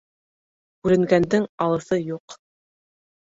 Күренгәндең 0.85 1.45
алыҫы 1.67 1.99
юҡ 2.01 2.37